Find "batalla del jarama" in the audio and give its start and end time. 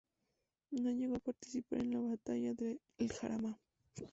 1.99-3.59